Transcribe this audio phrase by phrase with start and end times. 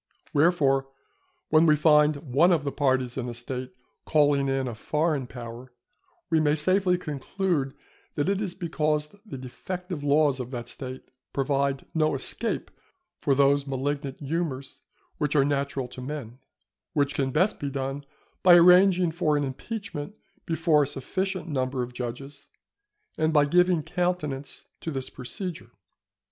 [0.33, 0.87] Wherefore,
[1.51, 5.71] when we find one of the parties in a State calling in a foreign power,
[6.31, 7.75] we may safely conclude
[8.15, 12.71] that it is because the defective laws of that State provide no escape
[13.19, 14.81] for those malignant humours
[15.19, 16.39] which are natural to men;
[16.93, 18.03] which can best be done
[18.41, 20.15] by arranging for an impeachment
[20.47, 22.47] before a sufficient number of judges,
[23.19, 25.69] and by giving countenance to this procedure.